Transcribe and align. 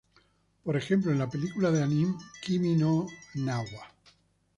Por 0.63 0.75
ejemplo 0.77 1.11
en 1.11 1.19
la 1.19 1.29
película 1.29 1.69
de 1.69 1.83
ánime 1.83 2.15
Kimi 2.41 2.75
no 2.75 3.05
Na 3.35 3.59
wa. 3.61 3.85